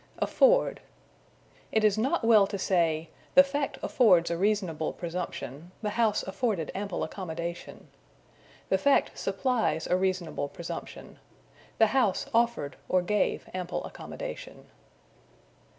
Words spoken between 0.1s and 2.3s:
Afford. It is not